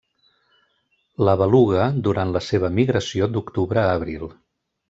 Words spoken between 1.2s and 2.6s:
La beluga durant la